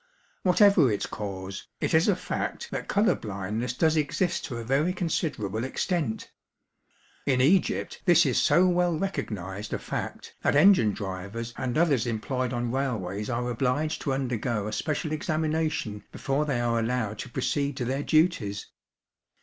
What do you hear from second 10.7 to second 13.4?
drivers and others employed on railways